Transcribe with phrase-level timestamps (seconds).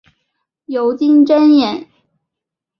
[0.65, 1.85] 尤金真蚓。